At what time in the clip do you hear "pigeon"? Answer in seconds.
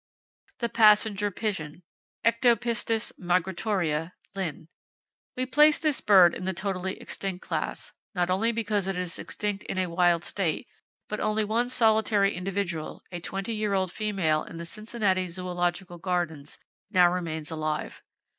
1.29-1.83